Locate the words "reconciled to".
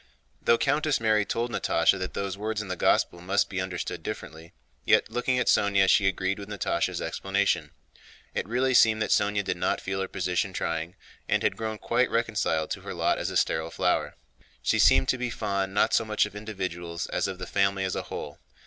12.09-12.81